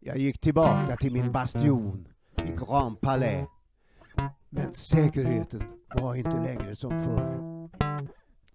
[0.00, 2.08] Jag gick tillbaka till min bastion
[2.44, 3.48] i Grand Palais.
[4.48, 5.62] Men säkerheten
[6.00, 7.68] var inte längre som förr.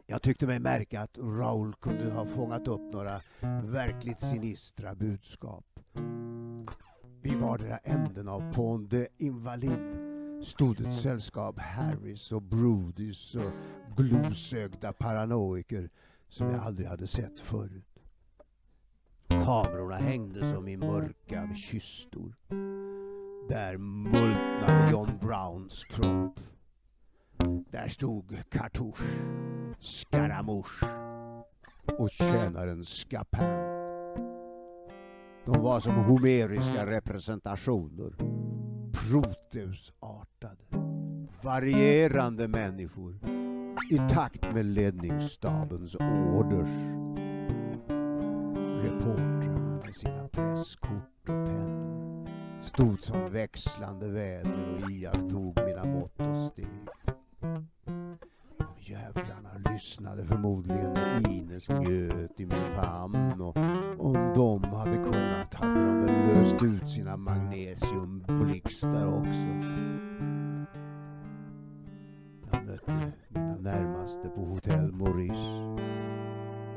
[0.06, 3.22] Jag tyckte mig märka att Raoul kunde ha fångat upp några
[3.64, 5.66] verkligt sinistra budskap.
[7.22, 13.52] Vid vardera änden av Pont de Invalide stod ett sällskap Harris och Brodys och
[13.98, 15.90] glosögda paranoiker
[16.30, 17.93] som jag aldrig hade sett förut.
[19.44, 22.36] Kamerorna hängde som i mörka kistor.
[23.50, 26.40] Där multnade John Browns kropp.
[27.72, 29.04] Där stod Cartouche,
[29.80, 30.88] Scaramouche
[31.98, 33.48] och tjänaren Scapin.
[35.46, 38.14] De var som homeriska representationer.
[38.94, 40.64] Proteusartade,
[41.42, 43.20] varierande människor
[43.92, 46.70] i takt med ledningsstabens orders.
[48.84, 49.33] Reportrarna
[49.94, 50.90] med sina presskort
[51.22, 52.28] och pennor
[52.62, 56.68] stod som växlande väder och iakttog mina mått och steg.
[58.58, 63.58] De Jävlarna lyssnade förmodligen när Ines njöt i min famn och
[63.98, 69.48] om de hade kunnat hade de väl löst ut sina magnesiumblixtar också.
[72.52, 75.80] Jag mötte mina närmaste på hotell Maurice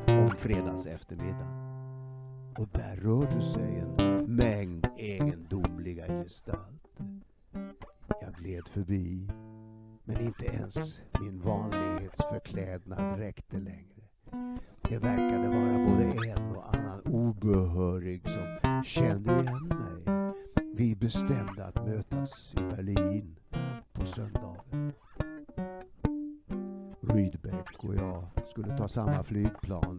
[0.08, 1.65] om fredags eftermiddag.
[2.58, 7.20] Och där rörde sig en mängd egendomliga gestalter.
[8.20, 9.30] Jag gled förbi
[10.04, 14.02] men inte ens min vanlighetsförklädnad räckte längre.
[14.88, 20.32] Det verkade vara både en och annan obehörig som kände igen mig.
[20.74, 23.36] Vi bestämde att mötas i Berlin
[23.92, 24.92] på söndagen.
[27.00, 29.95] Rydbeck och jag skulle ta samma flygplan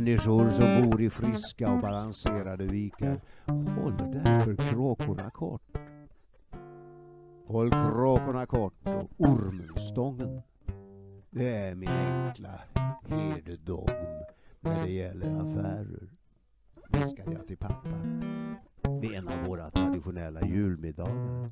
[0.00, 5.78] Människor som bor i friska och balanserade vikar håller därför kråkorna kort.
[7.46, 10.42] Håll kråkorna kort och ormen stången.
[11.30, 12.60] Det är min enkla
[13.08, 13.86] herdedogm
[14.60, 16.08] när det gäller affärer,
[16.88, 17.88] viskade jag till pappa
[19.00, 21.50] vid en av våra traditionella julmiddagar.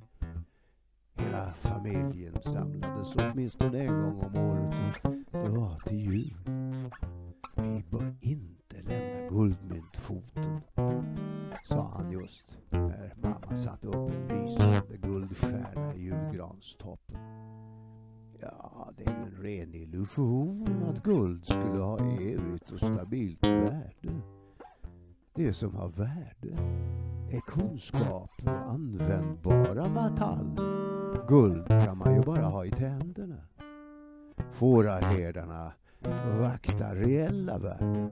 [1.15, 4.75] Hela familjen samlades åtminstone en gång om året
[5.31, 6.35] det var till jul.
[7.57, 10.61] Vi bör inte lämna guldmyntfoten,
[11.65, 17.17] sa han just när mamma satte upp en lysande guldstjärna i julgranstoppen.
[18.41, 24.23] Ja, det är ju en ren illusion att guld skulle ha evigt och stabilt värde.
[25.35, 26.53] Det som har värde
[27.31, 31.29] är kunskaper och användbara metaller.
[31.29, 33.41] Guld kan man ju bara ha i tänderna.
[34.51, 35.73] Fåraherdarna
[36.39, 38.11] vaktar reella värden.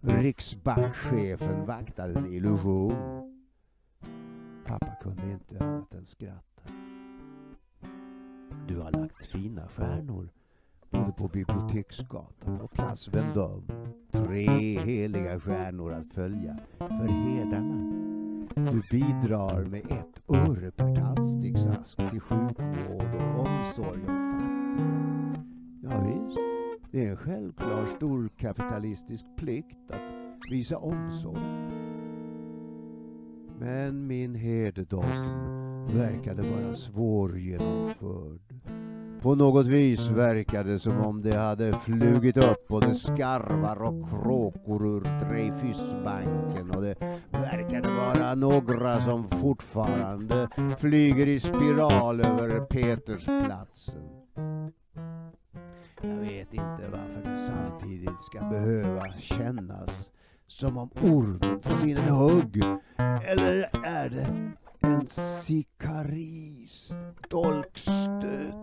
[0.00, 2.92] Riksbankschefen vaktar en illusion.
[4.66, 6.62] Pappa kunde inte annat än skratta.
[8.68, 10.28] Du har lagt fina stjärnor
[10.90, 13.92] både på Biblioteksgatan och Place Vendôme.
[14.12, 17.92] Tre heliga stjärnor att följa för herdarna.
[18.54, 25.46] Du bidrar med ett öre per tandsticksask till sjukvård och omsorg om fattiga.
[25.82, 26.55] Ja, visst,
[26.96, 31.40] det är en självklar storkapitalistisk plikt att visa omsorg.
[33.58, 35.06] Men min herdedogm
[35.94, 38.40] verkade vara svårgenomförd.
[39.22, 44.86] På något vis verkade det som om det hade flugit upp både skarvar och kråkor
[44.86, 46.96] ur Dreyfusbanken och det
[47.30, 54.25] verkade vara några som fortfarande flyger i spiral över Petersplatsen.
[56.08, 60.10] Jag vet inte varför det samtidigt ska behöva kännas
[60.46, 62.62] som om ormen får in en hugg.
[63.24, 64.26] Eller är det
[64.80, 66.94] en sikaris
[67.30, 68.54] dolkstöt?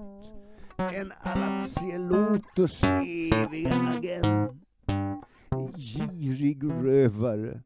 [0.77, 4.51] En Alazeloters eviga agent.
[5.77, 7.61] Girig rövare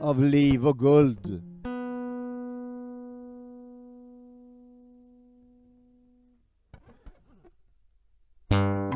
[0.00, 1.49] av liv och guld.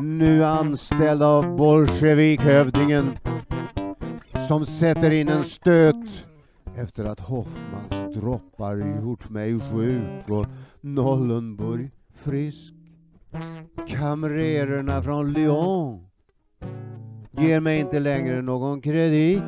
[0.05, 3.11] Nu anställd av bolsjevikhövdingen
[4.47, 6.25] som sätter in en stöt
[6.75, 10.45] efter att Hoffmans droppar gjort mig sjuk och
[10.81, 12.73] Nollenburg frisk.
[13.87, 16.07] Kamrererna från Lyon
[17.31, 19.43] ger mig inte längre någon kredit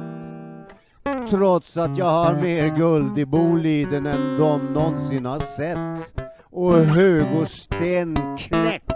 [1.30, 7.45] trots att jag har mer guld i Boliden än de någonsin har sett och Hugo
[7.45, 8.87] stenknäck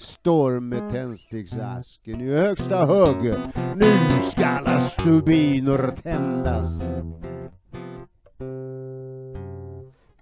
[0.00, 3.34] står med tändsticksasken i högsta hugg.
[3.76, 6.82] Nu ska alla stubiner tändas.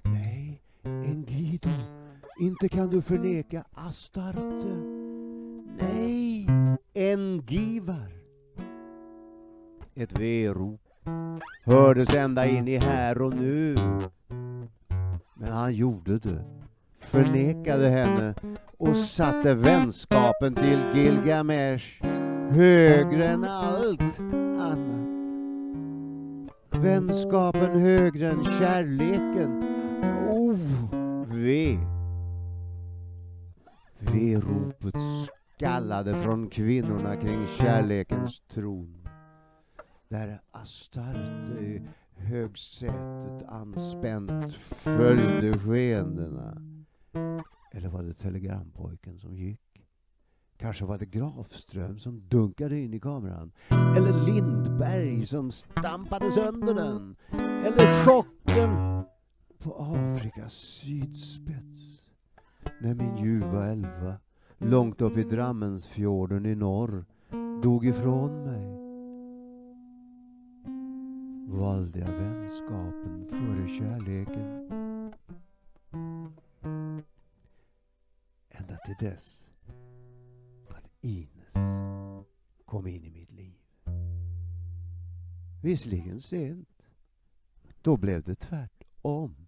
[0.02, 1.68] Nej, Engido,
[2.40, 4.76] inte kan du förneka Astarte.
[5.78, 6.48] Nej,
[6.94, 8.12] Engivar.
[9.94, 10.80] Ett V-rop
[11.64, 13.76] hördes ända in i här och nu.
[15.34, 16.44] Men han gjorde det,
[16.98, 18.34] förnekade henne
[18.78, 22.04] och satte vänskapen till Gilgamesh
[22.50, 25.06] högre än allt annat.
[26.70, 29.64] Vänskapen högre än kärleken.
[30.28, 30.58] Oh,
[31.26, 31.78] ve.
[33.98, 34.94] Ve-ropet
[35.56, 39.08] skallade från kvinnorna kring kärlekens tron.
[40.08, 41.82] Där Astarte i
[42.16, 46.75] högsätet anspänt följde skeendena.
[47.76, 49.60] Eller var det telegrampojken som gick?
[50.56, 53.52] Kanske var det Grafström som dunkade in i kameran.
[53.70, 57.16] Eller Lindberg som stampade sönder den.
[57.64, 59.02] Eller chocken
[59.58, 62.08] på Afrikas sydspets.
[62.80, 64.16] När min ljuva elva,
[64.58, 67.04] långt upp i Drammensfjorden i norr,
[67.62, 68.76] dog ifrån mig.
[71.48, 74.85] Valde jag vänskapen före kärleken.
[78.86, 79.50] Till dess
[80.68, 81.54] att Ines
[82.64, 83.58] kom in i mitt liv.
[85.62, 86.82] Visserligen sent.
[87.82, 89.46] Då blev det tvärtom.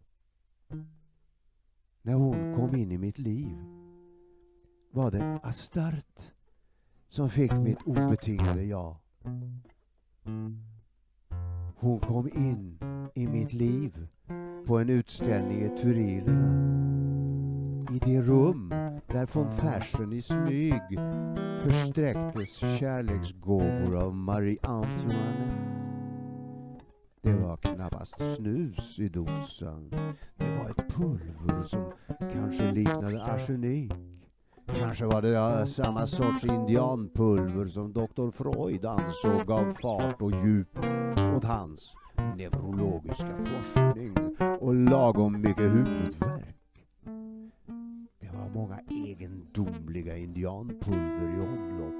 [2.02, 3.58] När hon kom in i mitt liv
[4.90, 6.32] var det Astart
[7.08, 9.00] som fick mitt obetingade ja.
[11.76, 12.78] Hon kom in
[13.14, 14.08] i mitt liv
[14.66, 16.67] på en utställning i Turilerna.
[17.90, 18.68] I det rum
[19.06, 20.98] där von Fersen i smyg
[21.62, 25.50] försträcktes kärleksgåvor av Marie Antoinette.
[27.22, 29.90] Det var knappast snus i dosan.
[30.36, 31.92] Det var ett pulver som
[32.32, 33.92] kanske liknade arsenik.
[34.66, 40.78] Kanske var det samma sorts indianpulver som doktor Freud ansåg gav fart och djup
[41.36, 41.94] åt hans
[42.36, 44.14] neurologiska forskning
[44.60, 46.57] och lagom mycket huvudvärk.
[48.48, 51.94] Det var många egendomliga indianpulver i omlopp,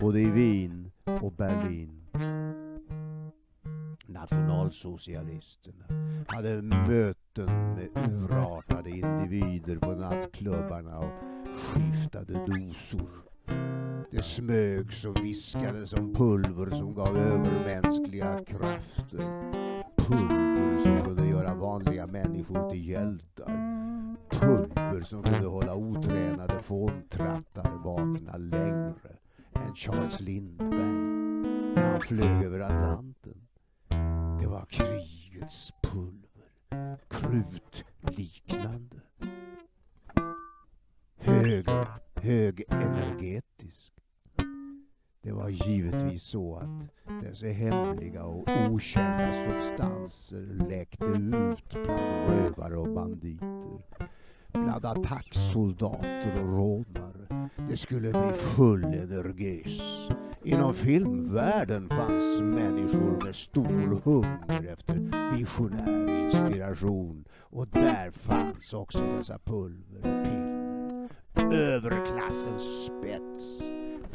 [0.00, 0.90] både i Wien
[1.22, 2.06] och Berlin.
[4.06, 5.84] Nationalsocialisterna
[6.28, 11.12] hade möten med urartade individer på nattklubbarna och
[11.46, 13.10] skiftade dosor.
[14.10, 19.52] Det smögs och viskades om pulver som gav övermänskliga krafter.
[19.96, 20.39] Pulver
[20.82, 23.80] som kunde göra vanliga människor till hjältar.
[24.30, 29.16] Pulver som kunde hålla otränade fåntrattar vakna längre
[29.52, 31.20] än Charles Lindbergh
[31.74, 33.46] när han flög över Atlanten.
[34.40, 38.96] Det var krigets pulver, krutliknande.
[41.16, 43.92] Högre, högenergetisk.
[45.22, 52.88] Det var givetvis så att dessa hemliga och okända substanser läckte ut bland rövare och
[52.88, 54.08] banditer.
[54.52, 57.48] Bland attacksoldater och rånare.
[57.68, 59.82] Det skulle bli full energis.
[60.44, 67.24] Inom filmvärlden fanns människor med stor hunger efter visionär inspiration.
[67.38, 71.08] Och där fanns också dessa pulver och piller.
[71.52, 73.62] Överklassens spets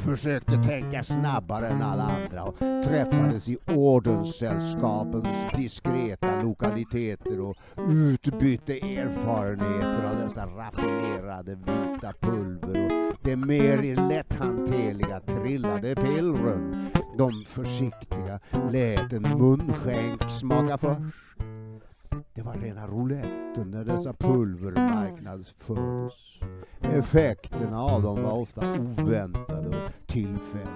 [0.06, 7.58] försökte tänka snabbare än alla andra och träffades i ordenssällskapens diskreta lokaliteter och
[7.90, 16.92] utbytte erfarenheter av dessa raffinerade vita pulver och de mer lätthanterliga trillade pillren.
[17.18, 18.40] De försiktiga
[18.72, 21.38] lät en munskänk smaka först.
[22.34, 26.40] Det var rena rouletten när dessa pulver marknadsfördes.
[26.94, 30.70] Effekterna av dem var ofta oväntade och tillfälliga.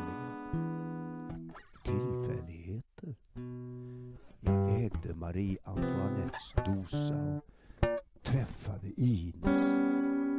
[1.85, 3.15] Tillfälligheter?
[4.39, 9.61] Jag ägde Marie Antoinettes dosa och träffade Ines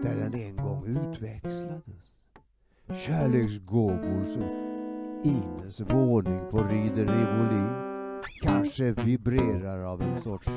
[0.03, 2.13] där den en gång utväxlades.
[3.07, 4.71] Kärleksgåvor som
[5.25, 7.91] Ines våning på Rider Rivoli
[8.43, 10.49] kanske vibrerar av en sorts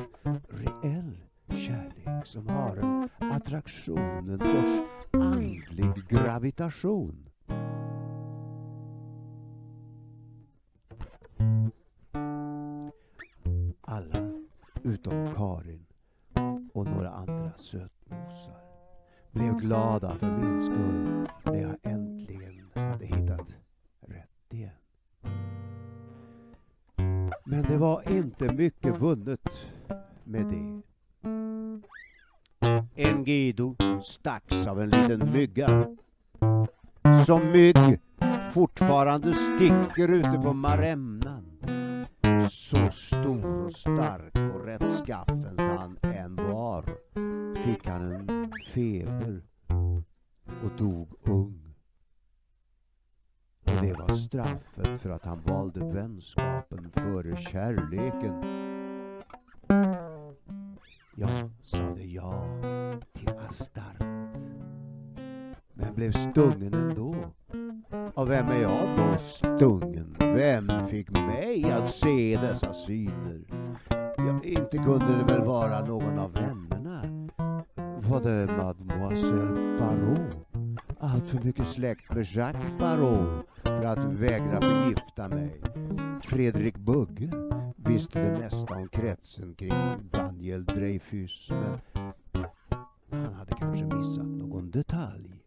[0.50, 1.18] reell
[1.48, 4.82] kärlek som har en attraktion, en sorts
[5.14, 7.30] andlig gravitation.
[13.82, 14.32] Alla
[14.84, 15.86] utom Karin
[16.74, 18.64] och några andra sötnosar
[19.32, 23.48] blev glada för min skull när jag äntligen hade hittat
[24.00, 24.72] rätt igen.
[27.46, 29.50] Men det var inte mycket vunnet
[30.24, 30.93] med det.
[32.96, 35.88] En Guido stacks av en liten mygga.
[37.26, 38.00] Som mygg
[38.54, 41.44] fortfarande sticker ute på maremnan.
[42.50, 46.86] Så stor och stark och rättskaffens han än var
[47.56, 49.42] fick han en feber
[50.64, 51.76] och dog ung.
[53.66, 58.44] Och det var straffet för att han valde vänskapen före kärleken.
[61.16, 62.46] Jag sade ja
[63.54, 64.08] till
[65.74, 67.16] Men blev stungen ändå.
[68.14, 70.16] Och vem är jag då stungen?
[70.20, 73.44] Vem fick mig att se dessa syner?
[74.18, 77.30] Ja, inte kunde det väl vara någon av vännerna?
[78.10, 80.48] Var det mademoiselle Barrault?
[81.00, 85.62] Allt för mycket släkt med Jacques Barrault för att vägra förgifta mig.
[86.24, 87.30] Fredrik Bugge
[87.76, 89.74] visste det mesta om kretsen kring
[90.12, 91.80] Daniel Dreyfus men
[93.64, 95.40] kanske missat någon detalj.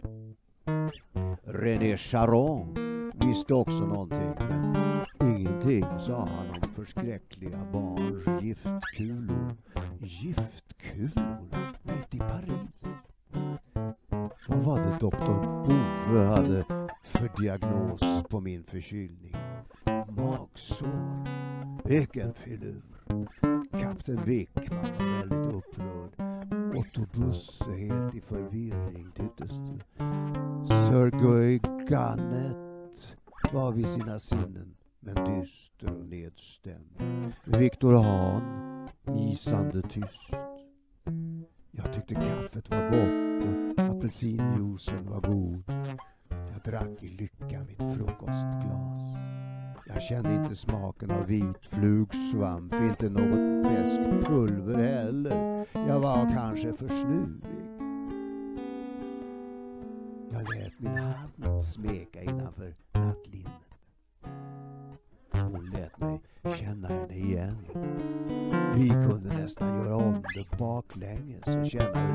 [1.44, 2.74] René Charon
[3.14, 4.76] visste också någonting men
[5.20, 9.56] ingenting sa han om förskräckliga barns giftkulor.
[10.00, 11.38] Giftkulor
[11.82, 12.84] mitt i Paris.
[14.48, 16.64] Vad var det doktor Bove hade
[17.02, 19.34] för diagnos på min förkylning?
[20.08, 21.24] Magsår.
[21.84, 22.82] Vilken filur.
[23.80, 26.25] Kapten Wickman var väldigt upprörd.
[26.76, 30.04] Otto Busse helt i förvirring tycktes det.
[30.68, 32.56] Sergej Gannet
[33.52, 37.32] var vid sina sinnen men dyster och nedstämd.
[37.44, 40.34] Viktor Hahn isande tyst.
[41.70, 45.62] Jag tyckte kaffet var gott och apelsinjuicen var god.
[46.28, 49.35] Jag drack i lycka mitt frukostglas.
[49.88, 55.66] Jag kände inte smaken av vit flugsvamp, inte något beskt pulver heller.
[55.72, 57.66] Jag var kanske för snuvig.
[60.32, 63.52] Jag lät min hand smeka innanför nattlinnet.
[65.32, 66.20] Hon lät mig
[66.58, 67.56] känna henne igen.
[68.74, 72.05] Vi kunde nästan göra om det baklänges och känna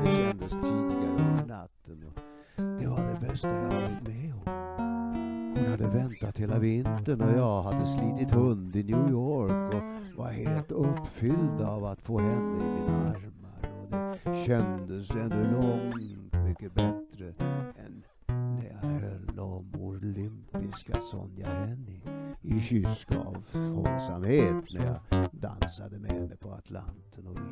[20.02, 22.00] olympiska Sonja Henny
[22.42, 25.00] i kyssavhållsamhet när jag
[25.32, 27.42] dansade med henne på Atlanten och vi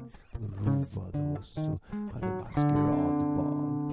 [0.47, 1.81] roade oss och
[2.13, 3.91] hade maskeradbal.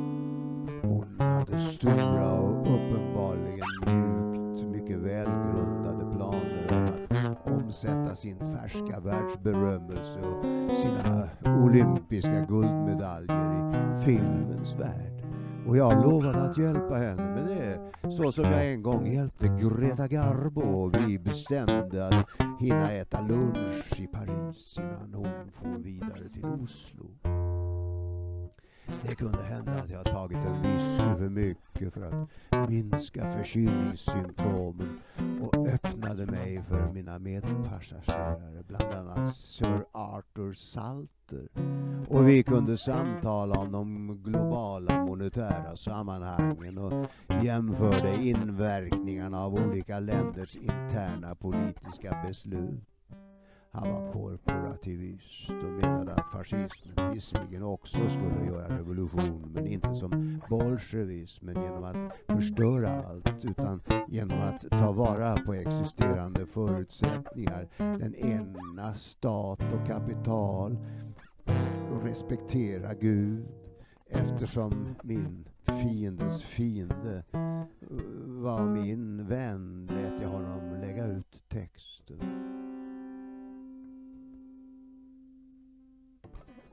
[0.82, 10.46] Hon hade stora och uppenbarligen djupt mycket välgrundade planer att omsätta sin färska världsberömmelse och
[10.72, 11.30] sina
[11.64, 13.56] olympiska guldmedaljer i
[14.06, 15.17] filmens värld.
[15.68, 18.12] Och jag lovade att hjälpa henne med det.
[18.12, 22.28] Så som jag en gång hjälpte Greta Garbo och vi bestämde att
[22.60, 27.06] hinna äta lunch i Paris innan hon for vidare till Oslo.
[29.04, 35.00] Det kunde hända att jag tagit en whisky för mycket för att minska förkylningssymptomen
[35.42, 41.48] och öppnade mig för mina medpassagerare, bland annat Sir Arthur Salter.
[42.08, 47.08] Och vi kunde samtala om de globala monetära sammanhangen och
[47.44, 52.84] jämförde inverkningarna av olika länders interna politiska beslut.
[53.80, 60.42] Han var korporativist och menade att fascismen visserligen också skulle göra revolution men inte som
[60.50, 67.68] bolsjevismen genom att förstöra allt utan genom att ta vara på existerande förutsättningar.
[67.78, 70.78] Den ena stat och kapital
[71.92, 73.46] och respektera Gud
[74.10, 77.40] eftersom min fiendes fiende eh,
[78.26, 82.20] var min vän lät jag honom lägga ut texten.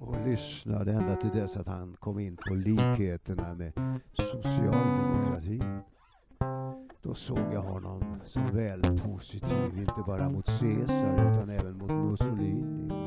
[0.06, 3.72] Och lyssnade ända till dess att han kom in på likheterna med
[4.12, 5.80] socialdemokratin.
[7.02, 13.03] Då såg jag honom som väl positiv, inte bara mot Caesar utan även mot Mussolini.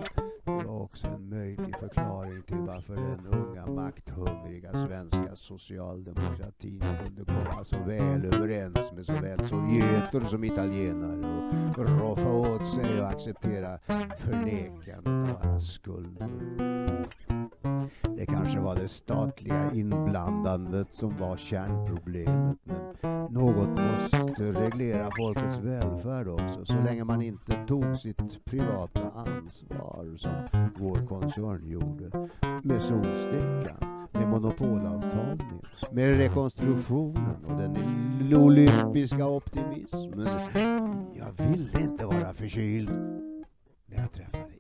[0.78, 7.78] Var också en möjlig förklaring till varför den unga makthungriga svenska socialdemokratin kunde komma så
[7.78, 13.80] väl överens med såväl sovjeter som italienare och roffa åt sig och acceptera
[14.18, 16.30] förnekandet av alla skulder.
[18.18, 26.28] Det kanske var det statliga inblandandet som var kärnproblemet men något måste reglera folkets välfärd
[26.28, 30.32] också så länge man inte tog sitt privata ansvar som
[30.80, 32.30] vår koncern gjorde
[32.64, 37.78] med Solstickan, med monopolavtalen, med rekonstruktionen och den
[38.36, 40.28] olympiska optimismen.
[41.14, 42.90] Jag ville inte vara förkyld
[43.86, 44.57] när jag träffade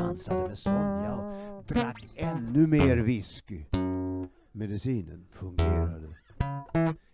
[0.00, 3.64] dansade med Sonja och drack ännu mer whisky.
[4.52, 6.08] Medicinen fungerade.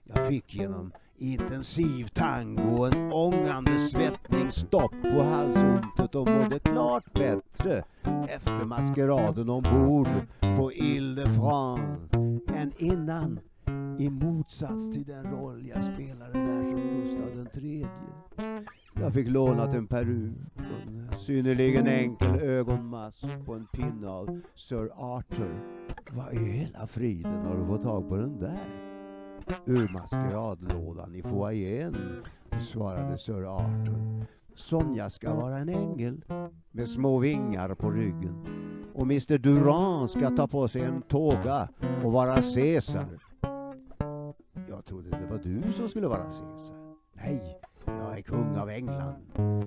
[0.04, 7.14] Jag fick genom intensiv tango och en ångande svettning stopp på halsontet och mådde klart
[7.14, 7.84] bättre
[8.28, 10.08] efter maskeraden ombord
[10.56, 12.18] på Ile de France
[12.54, 13.40] än innan.
[13.98, 17.88] I motsats till den roll jag spelade där som Gustav den tredje.
[19.00, 24.90] Jag fick lånat en peruk och en synnerligen enkel ögonmask på en pinne av Sir
[24.94, 25.62] Arthur.
[26.10, 28.58] Vad i hela friden har du fått tag på den där?
[29.66, 31.96] Ur maskeradlådan i foajén,
[32.60, 34.24] svarade Sir Arthur.
[34.54, 36.24] Sonja ska vara en ängel
[36.70, 38.46] med små vingar på ryggen.
[38.94, 41.68] Och Mr Durand ska ta på sig en tåga
[42.04, 43.06] och vara Caesar.
[44.68, 46.76] Jag trodde det var du som skulle vara Caesar.
[47.12, 49.16] Nej, jag är kung av England,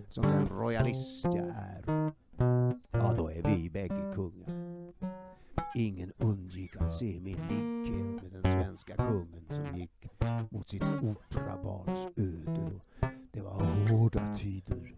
[0.09, 2.11] som den royalist jag är.
[2.91, 4.69] Ja, då är vi bägge kungar.
[5.75, 10.07] Ingen undgick att se min likhet med den svenska kungen som gick
[10.49, 12.81] mot sitt operabarns öde.
[13.31, 14.93] Det var hårda tider.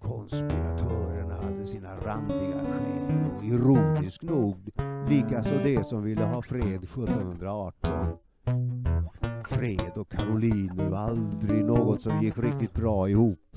[0.00, 4.70] Konspiratörerna hade sina randiga skäl och ironiskt nog
[5.08, 7.85] likaså det som ville ha fred 1718.
[9.66, 13.56] Fred och karoliner var aldrig något som gick riktigt bra ihop.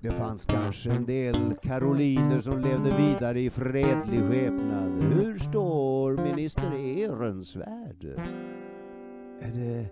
[0.00, 5.02] Det fanns kanske en del karoliner som levde vidare i fredlig skepnad.
[5.02, 8.04] Hur står minister Ehrensvärd?
[9.40, 9.88] Är det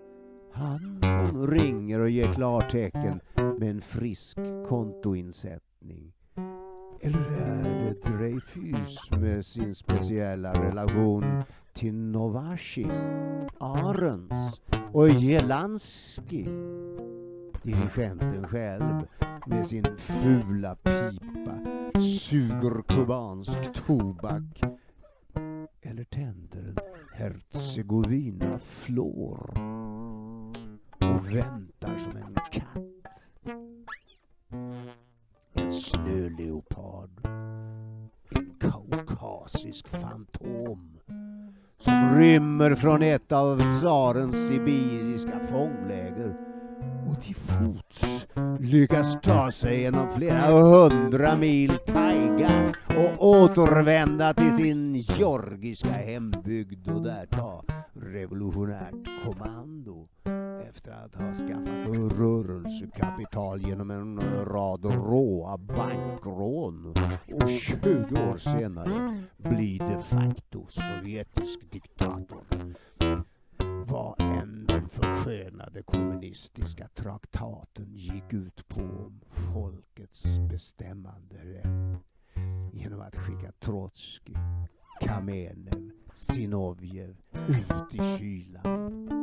[0.51, 3.19] han som ringer och ger klartecken
[3.59, 6.13] med en frisk kontoinsättning?
[7.01, 11.43] Eller är det Dreyfus med sin speciella relation
[11.75, 12.87] till Novashi,
[13.59, 14.61] Arens
[14.93, 16.47] och Jelanski?
[17.63, 19.07] Dirigenten själv
[19.45, 21.59] med sin fula pipa
[22.01, 24.61] suger kubansk tobak
[25.81, 26.77] eller tänder en
[27.13, 29.49] herzegovina flor
[30.99, 33.31] och väntar som en katt.
[35.53, 37.27] En snöleopard.
[38.29, 40.94] En kaukasisk fantom
[41.85, 46.33] som rymmer från ett av tsarens sibiriska fångläger
[47.09, 48.27] och till fots
[48.59, 57.03] lyckas ta sig genom flera hundra mil taiga och återvända till sin georgiska hembygd och
[57.03, 60.07] där ta revolutionärt kommando
[60.69, 66.93] efter att ha skaffat rörelsekapital genom en rad råa bankrån
[67.33, 67.87] och 20
[68.31, 72.43] år senare bli de facto sovjetisk diktator
[73.87, 79.21] vad än den förskönade kommunistiska traktaten gick ut på om
[79.53, 81.99] folkets bestämmande rätt
[82.73, 84.35] genom att skicka Trotskij,
[85.01, 87.15] Kamenev, Zinovjev
[87.47, 89.14] ut i kylan.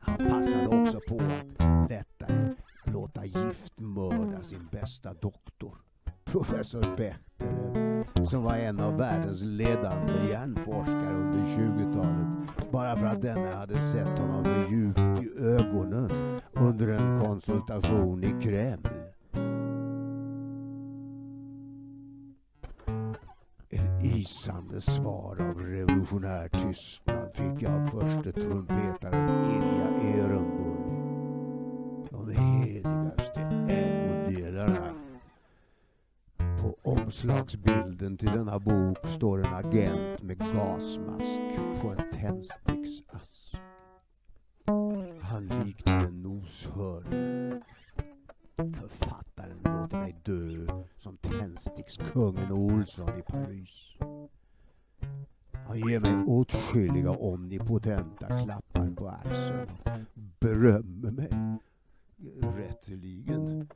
[0.00, 2.54] Han passade också på att lättare
[2.84, 5.78] låta giftmörda sin bästa doktor,
[6.24, 13.54] professor Bechterew, som var en av världens ledande hjärnforskare under 20-talet, bara för att denne
[13.54, 19.03] hade sett honom för djupt i ögonen under en konsultation i Kreml.
[24.24, 32.08] Isande svar av revolutionär tystnad fick jag av förste trumpetaren Ilja Ehrenburg.
[32.10, 34.94] De heligaste ägodelarna.
[36.36, 41.40] På omslagsbilden till denna bok står en agent med gasmask
[41.80, 43.56] på en tändsticksask.
[45.20, 47.62] Han liknar en noshörning.
[48.56, 53.96] Författaren låter mig dö som tändstickskungen Olsson i Paris.
[55.66, 61.58] Han ger mig åtskilliga omnipotenta klappar på axeln och berömmer mig
[62.56, 63.68] rätteligen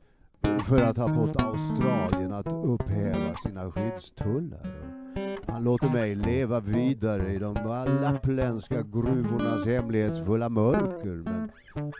[0.67, 5.08] för att ha fått Australien att upphäva sina skyddstullar.
[5.51, 7.53] Han låter mig leva vidare i de
[8.01, 11.51] lappländska gruvornas hemlighetsfulla mörker men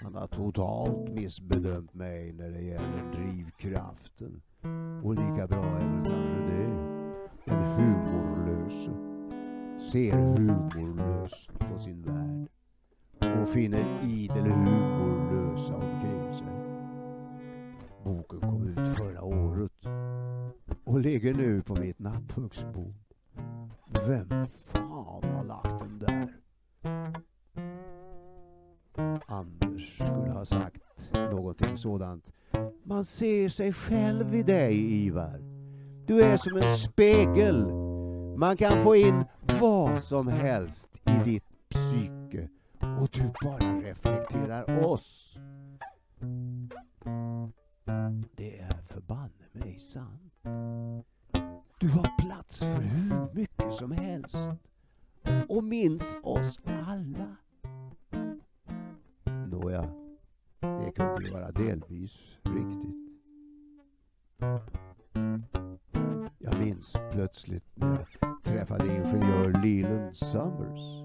[0.02, 4.42] han har totalt missbedömt mig när det gäller drivkraften.
[5.04, 6.90] Och lika bra är väl kanske det.
[7.46, 8.92] Den humorlöse
[9.92, 12.48] ser humorlöst på sin värld
[13.42, 16.48] och finner idel humorlösa omkring sig.
[18.04, 19.86] Boken kom ut förra året
[20.84, 23.09] och ligger nu på mitt nattduksbord.
[24.08, 26.36] Vem fan har lagt den där?
[29.28, 30.82] Anders skulle ha sagt
[31.14, 32.32] någonting sådant.
[32.84, 35.40] Man ser sig själv i dig, Ivar.
[36.06, 37.72] Du är som en spegel.
[38.38, 39.26] Man kan få in
[39.60, 42.50] vad som helst i ditt psyke
[42.82, 45.38] och du bara reflekterar oss.
[48.36, 50.34] Det är förbanne mig sant.
[51.80, 54.36] Du har plats för hur mycket som helst
[55.50, 57.36] och minns oss alla.
[59.48, 59.90] Nåja,
[60.60, 62.12] det kunde ju vara delvis
[62.44, 62.96] riktigt.
[66.38, 71.04] Jag minns plötsligt när jag träffade ingenjör Leland Summers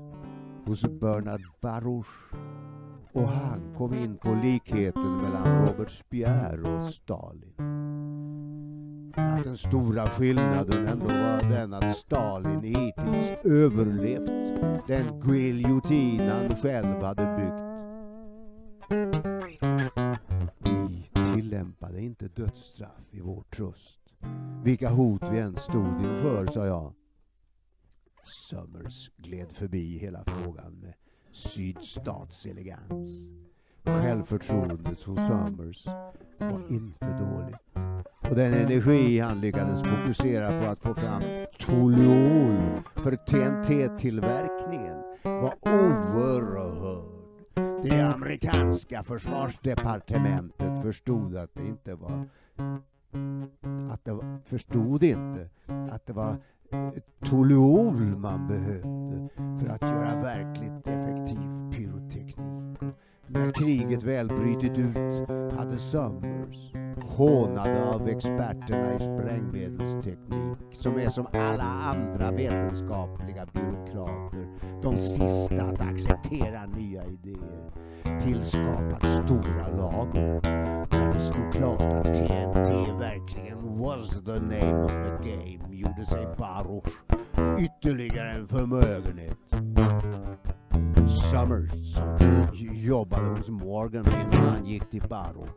[0.67, 2.33] hos Bernard Baruch
[3.13, 7.74] och han kom in på likheten mellan Robert Spierre och Stalin.
[9.17, 14.31] Att den stora skillnaden ändå var den att Stalin hittills överlevt
[14.87, 17.65] den giljotin han själv hade byggt.
[20.59, 24.01] Vi tillämpade inte dödsstraff i vår tröst.
[24.65, 26.93] Vilka hot vi än stod inför, sa jag.
[28.25, 30.95] Summers gled förbi hela frågan med
[31.33, 33.09] sydstatselegans.
[33.85, 35.87] Självförtroendet hos Summers
[36.39, 37.57] var inte dåligt.
[38.31, 41.23] Och den energi han lyckades fokusera på att få fram
[41.59, 42.57] toluol
[42.95, 47.05] för TNT-tillverkningen var oerhörd.
[47.85, 52.29] Det amerikanska försvarsdepartementet förstod att det inte var
[53.91, 55.49] att det var, förstod inte
[55.91, 56.37] att det var
[56.71, 56.91] eh,
[57.25, 59.29] toluol man behövde
[59.61, 61.54] för att göra verkligt effektivt.
[63.27, 66.73] När kriget väl brutit ut hade Summers,
[67.17, 74.47] hånade av experterna i sprängmedelsteknik, som är som alla andra vetenskapliga byråkrater,
[74.83, 77.73] de sista att acceptera nya idéer,
[78.21, 80.41] tillskapat stora lager.
[80.93, 86.27] När det stod klart att TNT verkligen was the name of the game gjorde sig
[86.39, 86.89] Baruch
[87.59, 89.39] ytterligare en förmögenhet.
[91.35, 95.49] Summers, som jobbade hos Morgan innan han gick till Baruch,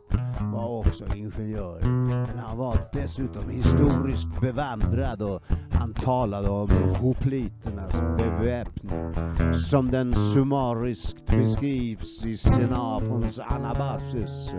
[0.41, 1.81] var också ingenjör.
[2.07, 6.69] Men han var dessutom historiskt bevandrad och han talade om
[6.99, 9.13] hopliternas beväpning
[9.53, 14.53] som den summariskt beskrivs i Xenafons Anabasis.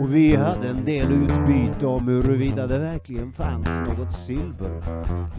[0.00, 4.82] Och vi hade en del utbyte om huruvida det verkligen fanns något silver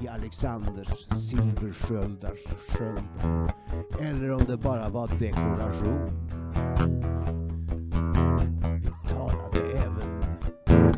[0.04, 3.54] i Alexanders silversköldars sköldar.
[4.00, 6.12] Eller om det bara var dekoration.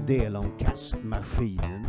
[0.08, 1.88] Del om kastmaskinerna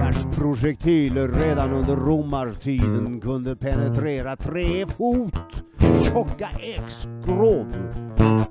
[0.00, 5.62] vars projektiler redan under romartiden kunde penetrera tre fot
[6.04, 7.66] tjocka äggskrov.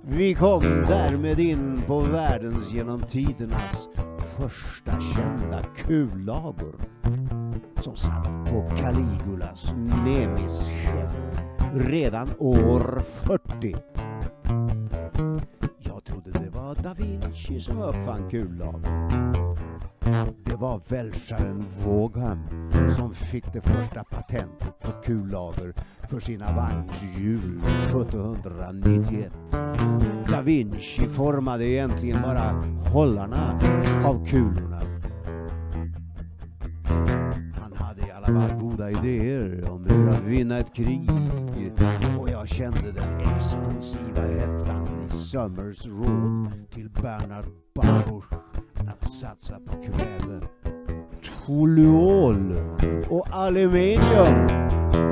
[0.01, 3.89] Vi kom därmed in på världens genom tidernas
[4.38, 6.75] första kända kullager
[7.82, 9.73] som satt på Caligulas
[10.06, 11.41] Nemis skepp
[11.73, 13.95] redan år 40.
[16.76, 18.80] Var da Vinci som uppfann kullager.
[20.46, 22.40] Det var välsaren Vågham
[22.98, 25.74] som fick det första patentet på kullager
[26.10, 29.34] för sina vagnshjul 1791.
[30.30, 32.52] Da Vinci formade egentligen bara
[32.92, 33.60] hållarna
[34.06, 34.82] av kulorna.
[38.26, 41.10] Hade alla goda idéer om hur att vinna ett krig.
[42.20, 48.34] Och jag kände den explosiva hettan i Summers råd till Bernard Baruch
[48.90, 50.42] att satsa på kväve,
[51.46, 52.56] Toluol
[53.10, 54.48] och aluminium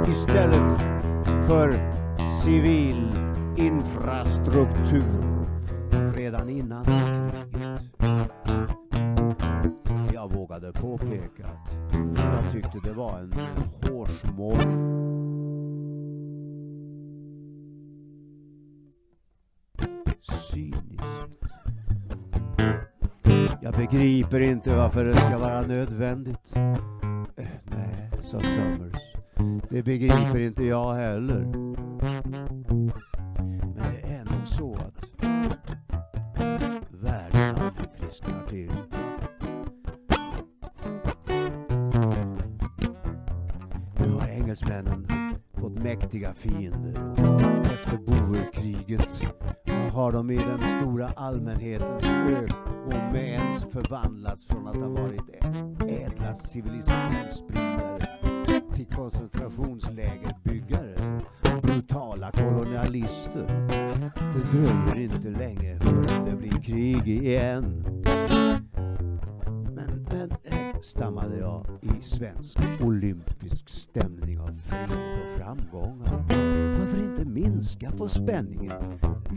[0.08, 0.80] istället
[1.48, 1.94] för
[2.44, 3.12] civil
[3.58, 5.04] infrastruktur
[6.16, 6.86] redan innan.
[10.54, 13.34] Vågade påpeka att jag tyckte det var en
[13.82, 14.60] hårsmån
[20.22, 21.06] cyniskt.
[23.62, 26.52] Jag begriper inte varför det ska vara nödvändigt.
[26.56, 28.96] Äh, nej, sa Summers.
[29.70, 31.46] Det begriper inte jag heller.
[33.50, 35.06] Men det är nog så att
[36.90, 38.72] världen aldrig frisknar till.
[46.14, 46.94] Fått fiender.
[47.64, 49.10] Efter boerkriget
[49.92, 55.22] har de i den stora allmänhetens ögon med ens förvandlats från att ha varit
[55.88, 57.23] ädla civilisationer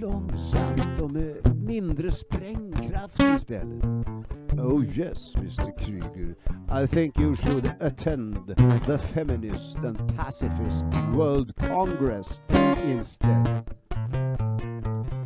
[0.00, 3.84] Långsamt och med mindre sprängkraft istället.
[4.58, 6.34] Oh yes, Mr Kryger.
[6.82, 12.40] I think you should attend the Feminist and Pacifist World Congress
[12.84, 13.64] instead.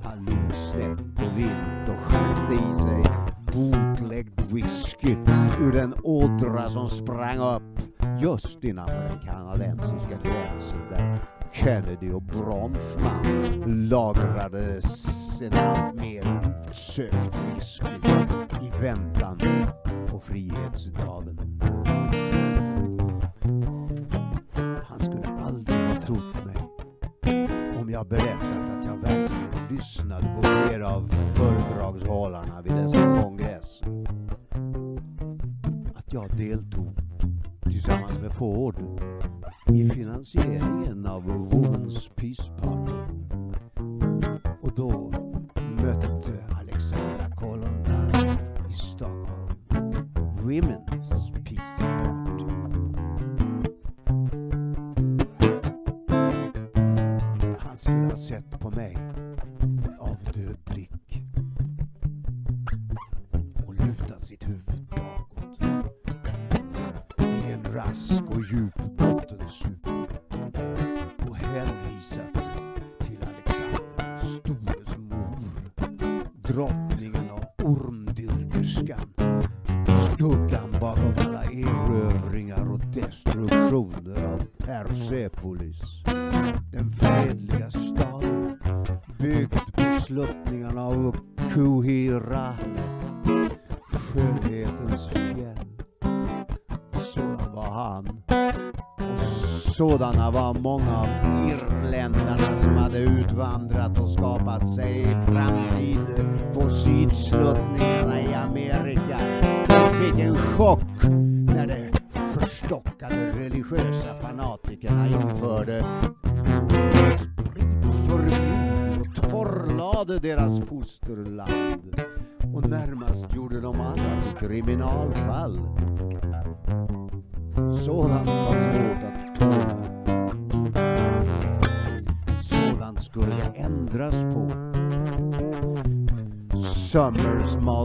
[0.04, 3.04] Han log snett på vint och skötte i sig
[3.52, 5.16] botläggd whisky
[5.60, 7.80] ur den ådra som sprang upp
[8.20, 11.18] just innanför den kanadensiska gränsen där
[11.52, 14.80] Kennedy och Bronfman lagrade
[15.42, 17.86] en allt mer utsökt whisky
[18.62, 19.40] i väntan
[20.06, 21.60] på frihetsdagen.
[24.84, 26.56] Han skulle aldrig ha trott mig
[27.80, 34.06] om jag berättat att jag verkligen lyssnade på flera av föredragshållarna vid dessa kongresser.
[35.94, 36.96] Att jag deltog
[37.62, 38.76] tillsammans med Ford
[39.74, 42.49] i finansieringen av Women's Peace
[76.52, 79.14] drottningen och ormdyrkerskan,
[79.96, 85.80] skuggan bakom alla erövringar och destruktioner av Persepolis.
[86.72, 88.58] Den fredliga staden,
[89.18, 91.16] byggd på sluttningarna av
[91.52, 92.54] Kuhira,
[93.92, 95.82] skönhetens fjäll.
[97.14, 98.22] Sådan var han.
[99.80, 101.06] Sådana var många av
[101.50, 105.49] irländarna som hade utvandrat och skapat sig fram
[106.80, 107.79] på sydsluttningarna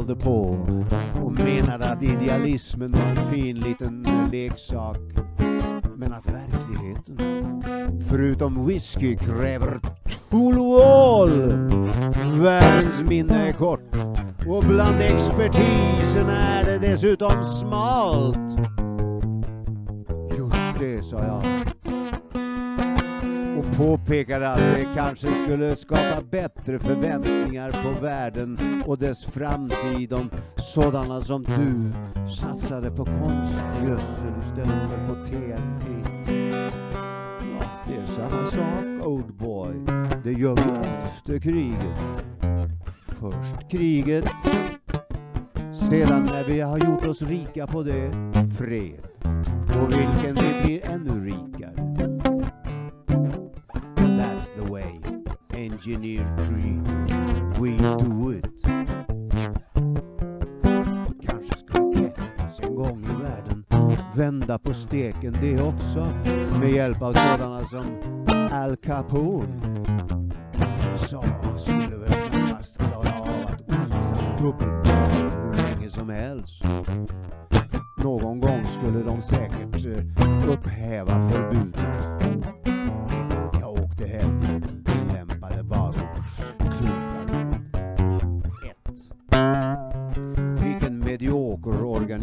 [0.05, 0.57] hållde på
[1.23, 4.97] och menade att idealismen var en fin liten leksak.
[5.95, 7.63] Men att verkligheten,
[8.09, 9.79] förutom whisky, kräver
[10.29, 11.31] Toluol.
[12.41, 13.95] Världens minne är kort
[14.47, 18.59] och bland expertisen är det dessutom smalt.
[20.37, 21.74] Just det, sa jag.
[23.77, 31.21] Påpekade att det kanske skulle skapa bättre förväntningar på världen och dess framtid om sådana
[31.21, 31.91] som du
[32.29, 35.85] satsade på konstgödsel istället för på TNT.
[37.59, 39.73] Ja, det är samma sak, old boy.
[40.23, 42.25] Det gör vi efter kriget.
[43.07, 44.25] Först kriget,
[45.73, 48.11] sedan när vi har gjort oss rika på det,
[48.57, 49.07] fred.
[49.73, 51.84] På vilken vi blir ännu rikare.
[55.65, 56.79] Engineer tree.
[57.59, 58.45] We do it.
[61.25, 63.65] Kanske skulle Kennedys en gång i världen
[64.15, 66.07] vända på steken det också
[66.59, 67.85] med hjälp av sådana som
[68.51, 69.83] Al Capone.
[70.93, 71.23] USA
[71.57, 76.63] skulle väl knappast klara av att odla dubbelmoral hur länge som helst.
[78.03, 82.14] Någon gång skulle de säkert eh, upphäva förbudet.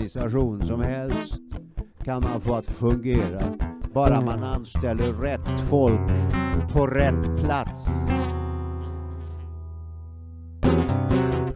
[0.02, 1.40] Organisation som helst
[2.04, 3.42] kan man få att fungera
[3.94, 6.00] bara man anställer rätt folk
[6.72, 7.88] på rätt plats.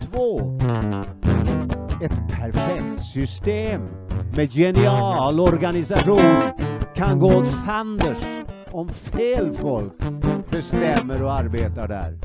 [0.01, 0.59] Två.
[2.03, 3.81] Ett perfekt system
[4.37, 6.43] med genial organisation
[6.95, 8.25] kan gå åt fanders
[8.71, 9.93] om fel folk
[10.51, 12.19] bestämmer och arbetar där.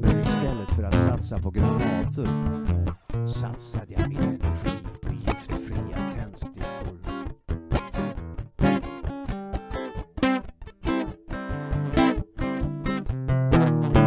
[0.00, 2.59] Men istället för att satsa på granater
[3.30, 6.98] satsade jag min energi på giftfria tändstickor.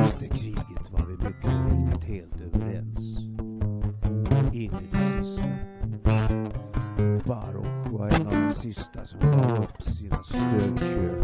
[0.04, 3.18] Efter kriget var vi mycket riktigt helt överens.
[4.54, 5.44] In i det sista.
[7.26, 11.24] Baruch var en av de sista som gav upp sina stödköp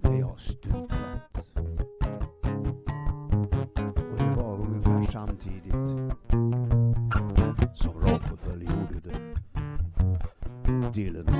[0.00, 1.38] när jag stupat.
[4.12, 6.31] Och det var ungefär samtidigt
[11.02, 11.31] stehlen.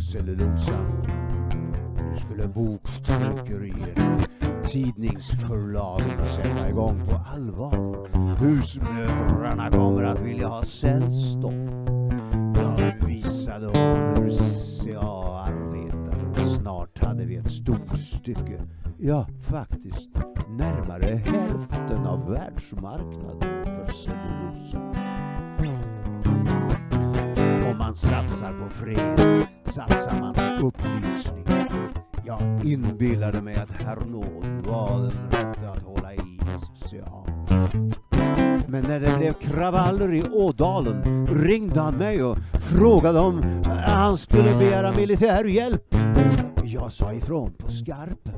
[0.00, 1.02] Cellulosan.
[1.96, 4.18] Nu skulle boktryckerierna,
[4.64, 8.08] tidningsförlagen sätta igång på allvar.
[8.38, 11.54] Husmödrarna kommer att vilja ha sällstoff.
[12.54, 14.30] Jag visade dem hur
[14.84, 18.62] CA arbetade och snart hade vi ett stort stycke,
[18.98, 20.23] ja faktiskt
[37.02, 37.28] Alltså,
[37.68, 38.68] jag.
[38.68, 44.56] Men när det blev kravaller i Ådalen ringde han mig och frågade om han skulle
[44.58, 45.94] begära militär hjälp.
[46.64, 48.34] Jag sa ifrån på skarpen.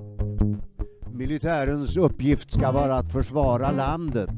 [1.12, 4.30] Militärens uppgift ska vara att försvara landet,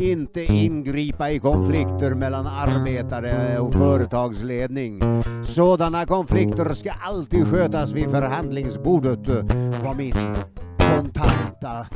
[0.00, 5.00] inte ingripa i konflikter mellan arbetare och företagsledning.
[5.44, 9.28] Sådana konflikter ska alltid skötas vid förhandlingsbordet,
[9.84, 10.14] var min
[11.12, 11.86] kontanta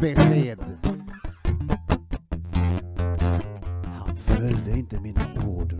[0.00, 0.58] besked.
[3.84, 5.78] Han följde inte mina order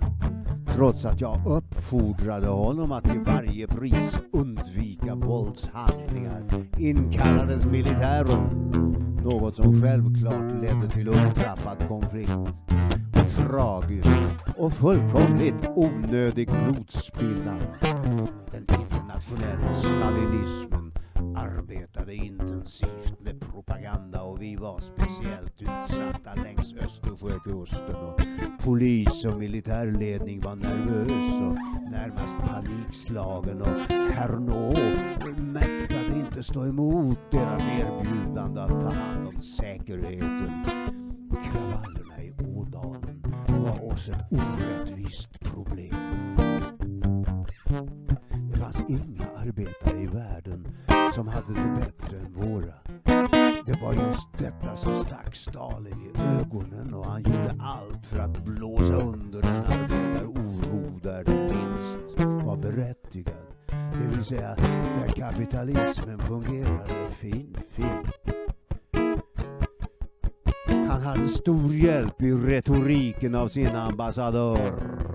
[0.75, 6.43] trots att jag uppfordrade honom att till varje pris undvika våldshandlingar
[6.79, 8.73] inkallades militären.
[9.25, 12.31] Något som självklart ledde till upptrappad konflikt.
[13.15, 14.09] Och tragiskt
[14.57, 17.61] och fullkomligt onödig blodspillan.
[18.53, 20.90] Den internationella stalinismen
[21.37, 27.95] arbetade intensivt med propaganda och vi var speciellt utsatta längs Östersjökusten.
[27.95, 28.21] Och
[28.65, 31.57] polis och militärledning var nervös och
[31.91, 34.75] närmast panikslagen och Hernå
[35.37, 40.65] mäktade inte stå emot deras erbjudande att ta hand om säkerheten.
[41.31, 45.60] Kravallerna i Ådalen var oss ett orättvist problem.
[51.21, 52.75] Som hade det bättre än våra.
[53.67, 58.45] Det var just detta som stack Stalin i ögonen och han gjorde allt för att
[58.45, 63.35] blåsa under den arbetaroro där den minst var berättigad.
[63.67, 68.05] Det vill säga där kapitalismen fungerade fin, fin.
[70.89, 75.10] Han hade stor hjälp i retoriken av sin ambassadör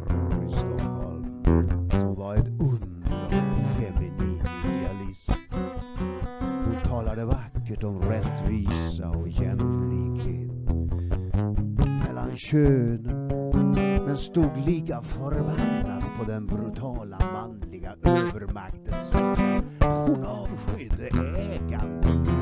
[15.29, 19.61] lika förbannad på den brutala manliga övermaktens sida.
[19.81, 22.33] Hon avskydde ägandet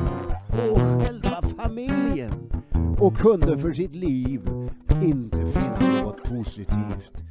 [0.70, 2.32] och själva familjen
[3.00, 4.40] och kunde för sitt liv
[5.02, 7.22] inte finna något positivt.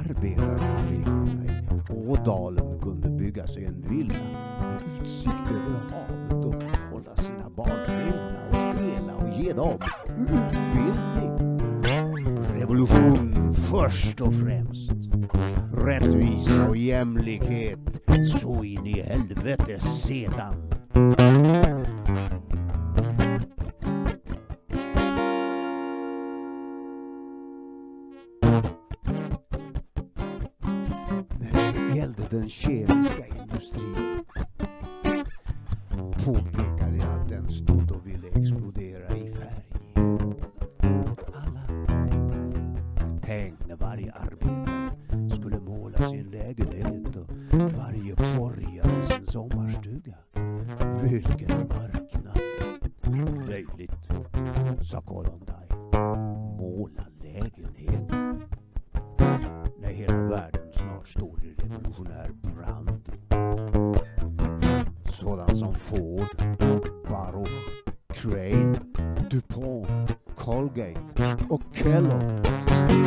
[0.00, 6.62] Arbetarfamiljerna i Ådalen kunde bygga sig en villa med utsikt över havet och
[6.92, 9.78] hålla sina barn rena och spela och ge dem
[10.16, 11.60] utbildning.
[12.54, 13.35] Revolution
[13.70, 14.90] först och främst.
[15.74, 17.78] Rättvisa och jämlikhet
[18.24, 20.70] så in i helvete sedan.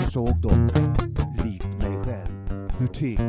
[0.09, 0.77] Såg dock,
[1.43, 3.19] likt mig själv, hur ting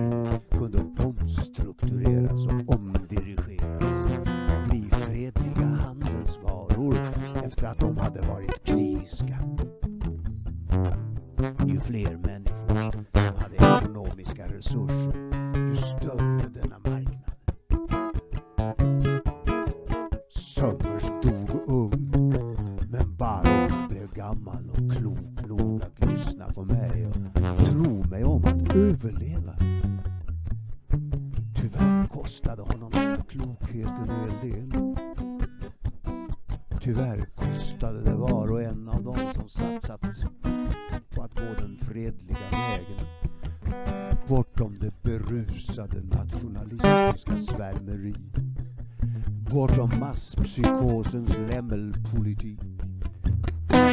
[50.42, 52.60] Psykosens lämmelpolitik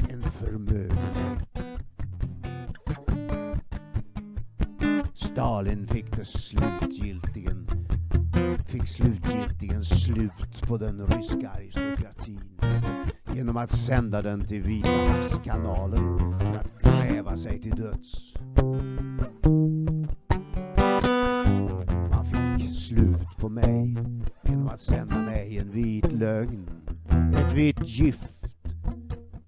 [0.09, 1.47] en förmögenhet.
[5.13, 7.67] Stalin fick det slutgiltigen
[8.67, 12.59] fick slutgiltigen slut på den ryska aristokratin
[13.33, 18.33] genom att sända den till Vita havskanalen för att kräva sig till döds.
[22.11, 23.95] Man fick slut på mig
[24.77, 26.69] att sända mig en vit lögn,
[27.33, 28.45] ett vitt gift,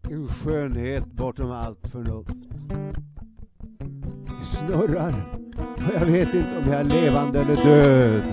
[0.03, 2.35] en skönhet bortom allt förnuft.
[4.25, 5.13] Det snurrar
[5.57, 8.23] och jag vet inte om jag är levande eller död.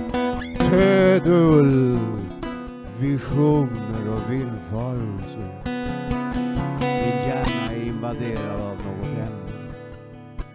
[0.59, 1.99] Tödull,
[2.99, 5.63] visioner och villfarelser.
[6.81, 9.47] Min hjärna är invaderad av något ämne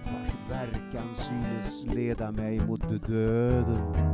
[0.05, 4.10] vars verkan synes leda mig mot döden.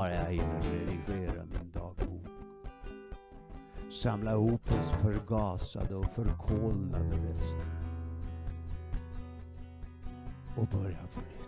[0.00, 2.26] Bara jag hinner redigera min dagbok.
[3.90, 7.64] Samla ihop dess förgasade och förkolnade rester.
[10.56, 11.39] Och börja på nytt.